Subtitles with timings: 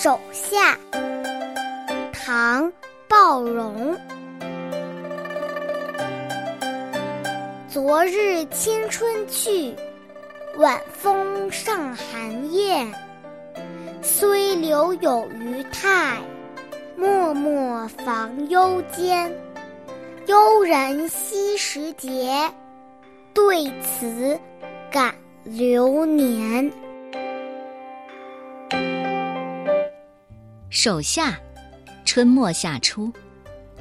[0.00, 0.78] 手下，
[2.12, 2.70] 唐·
[3.08, 3.98] 鲍荣。
[7.68, 9.74] 昨日青春去，
[10.56, 12.86] 晚风尚寒雁。
[14.00, 16.16] 虽留有余态，
[16.96, 19.36] 默默防忧间。
[20.28, 22.48] 悠然惜时节，
[23.34, 24.38] 对此
[24.92, 25.12] 感
[25.42, 26.72] 流年。
[30.70, 31.34] 手夏，
[32.04, 33.10] 春末夏初，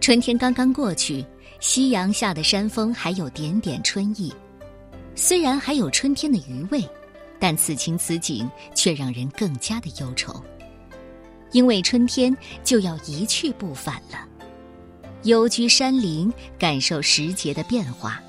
[0.00, 1.26] 春天刚刚过去，
[1.58, 4.32] 夕阳下的山峰还有点点春意。
[5.16, 6.88] 虽然还有春天的余味，
[7.40, 10.40] 但此情此景却让人更加的忧愁，
[11.50, 14.24] 因为春天就要一去不返了。
[15.24, 18.22] 幽居山林，感受时节的变化，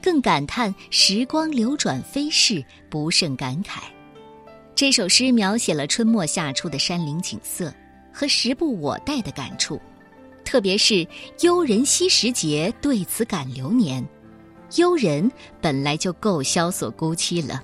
[0.00, 3.80] 更感叹时光流转飞逝，不胜感慨。
[4.74, 7.70] 这首诗描写了春末夏初的山林景色。
[8.12, 9.80] 和时不我待的感触，
[10.44, 11.06] 特别是
[11.40, 14.06] “幽人惜时节，对此感流年”。
[14.76, 15.30] 幽人
[15.60, 17.62] 本来就够萧索孤凄了，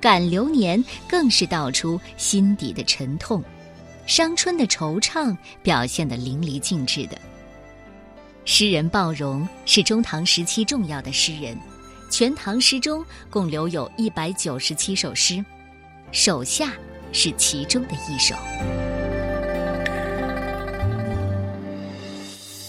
[0.00, 3.42] 感流年更是道出心底的沉痛，
[4.06, 7.18] 伤春的惆怅表现得淋漓尽致的。
[8.44, 11.58] 诗人鲍荣是中唐时期重要的诗人，
[12.10, 15.34] 全唐诗中共留有一百九十七首诗，
[16.12, 16.66] 《手下》
[17.10, 18.34] 是其中的一首。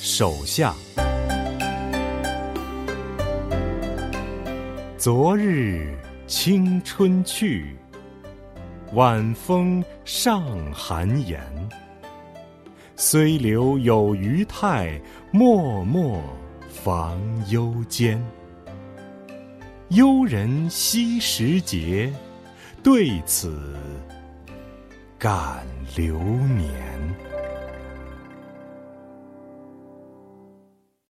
[0.07, 0.71] 手下，
[4.99, 5.97] 昨日
[6.27, 7.75] 青春去，
[8.93, 11.41] 晚风尚寒颜。
[12.95, 16.21] 虽留有余态，脉脉
[16.69, 17.19] 防
[17.49, 18.23] 忧间。
[19.89, 22.13] 幽人惜时节，
[22.83, 23.75] 对此
[25.17, 25.65] 感
[25.97, 27.34] 流年。